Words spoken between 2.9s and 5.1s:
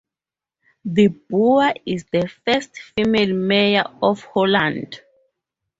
female mayor of Holland.